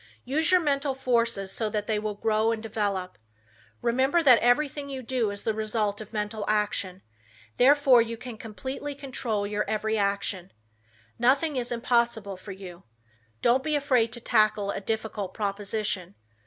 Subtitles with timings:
[0.25, 3.19] Use your mental forces so that they will grow and develop.
[3.83, 7.03] Remember that everything you do is the result of mental action,
[7.57, 10.51] therefore you can completely control your every action.
[11.19, 12.81] Nothing is impossible for you.
[13.43, 16.15] Don't be afraid to tackle a difficult proposition.